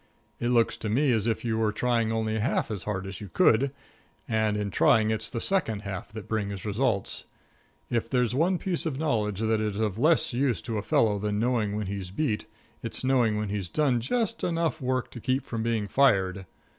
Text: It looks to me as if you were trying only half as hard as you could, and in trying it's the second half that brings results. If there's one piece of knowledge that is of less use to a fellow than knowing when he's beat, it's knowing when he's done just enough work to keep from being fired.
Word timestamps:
It 0.39 0.49
looks 0.49 0.77
to 0.77 0.89
me 0.89 1.11
as 1.11 1.27
if 1.27 1.45
you 1.45 1.59
were 1.59 1.71
trying 1.71 2.11
only 2.11 2.39
half 2.39 2.71
as 2.71 2.85
hard 2.85 3.05
as 3.05 3.21
you 3.21 3.29
could, 3.29 3.71
and 4.27 4.57
in 4.57 4.71
trying 4.71 5.11
it's 5.11 5.29
the 5.29 5.39
second 5.39 5.83
half 5.83 6.11
that 6.13 6.27
brings 6.27 6.65
results. 6.65 7.25
If 7.87 8.09
there's 8.09 8.33
one 8.33 8.57
piece 8.57 8.87
of 8.87 8.97
knowledge 8.97 9.41
that 9.41 9.61
is 9.61 9.79
of 9.79 9.99
less 9.99 10.33
use 10.33 10.59
to 10.63 10.79
a 10.79 10.81
fellow 10.81 11.19
than 11.19 11.37
knowing 11.37 11.75
when 11.75 11.85
he's 11.85 12.09
beat, 12.09 12.47
it's 12.81 13.03
knowing 13.03 13.37
when 13.37 13.49
he's 13.49 13.69
done 13.69 13.99
just 14.01 14.43
enough 14.43 14.81
work 14.81 15.11
to 15.11 15.19
keep 15.19 15.45
from 15.45 15.61
being 15.61 15.87
fired. 15.87 16.47